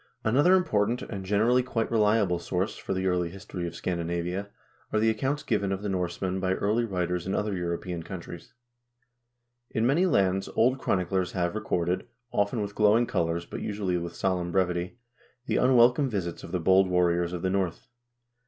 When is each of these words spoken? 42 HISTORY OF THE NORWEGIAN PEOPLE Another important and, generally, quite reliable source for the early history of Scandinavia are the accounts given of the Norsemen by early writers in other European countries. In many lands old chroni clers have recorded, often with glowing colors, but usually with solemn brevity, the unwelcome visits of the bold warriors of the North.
42 0.23 0.29
HISTORY 0.35 0.39
OF 0.39 0.43
THE 0.43 0.49
NORWEGIAN 0.49 0.63
PEOPLE 0.63 0.77
Another 0.81 0.87
important 0.87 1.15
and, 1.15 1.25
generally, 1.27 1.61
quite 1.63 1.91
reliable 1.91 2.39
source 2.39 2.75
for 2.77 2.93
the 2.95 3.05
early 3.05 3.29
history 3.29 3.67
of 3.67 3.75
Scandinavia 3.75 4.49
are 4.91 4.99
the 4.99 5.09
accounts 5.11 5.43
given 5.43 5.71
of 5.71 5.83
the 5.83 5.89
Norsemen 5.89 6.39
by 6.39 6.53
early 6.55 6.85
writers 6.85 7.27
in 7.27 7.35
other 7.35 7.55
European 7.55 8.01
countries. 8.01 8.51
In 9.69 9.85
many 9.85 10.07
lands 10.07 10.49
old 10.55 10.79
chroni 10.79 11.05
clers 11.07 11.33
have 11.33 11.53
recorded, 11.53 12.07
often 12.31 12.63
with 12.63 12.73
glowing 12.73 13.05
colors, 13.05 13.45
but 13.45 13.61
usually 13.61 13.97
with 13.99 14.15
solemn 14.15 14.51
brevity, 14.51 14.97
the 15.45 15.57
unwelcome 15.57 16.09
visits 16.09 16.43
of 16.43 16.51
the 16.51 16.59
bold 16.59 16.89
warriors 16.89 17.31
of 17.31 17.43
the 17.43 17.51
North. 17.51 17.85